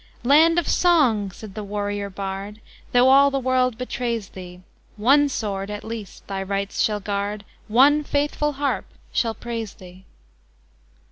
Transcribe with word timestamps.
"Land 0.23 0.57
of 0.57 0.67
song!" 0.67 1.29
said 1.29 1.53
the 1.53 1.63
warrior 1.63 2.09
bard, 2.09 2.59
"Tho' 2.91 3.07
all 3.07 3.29
the 3.29 3.37
world 3.39 3.77
betrays 3.77 4.29
thee, 4.29 4.61
One 4.97 5.29
sword, 5.29 5.69
at 5.69 5.83
least, 5.83 6.25
thy 6.25 6.41
rights 6.41 6.81
shall 6.81 6.99
guard, 6.99 7.45
One 7.67 8.03
faithful 8.03 8.53
harp 8.53 8.85
shall 9.13 9.35
praise 9.35 9.75
thee!" 9.75 10.05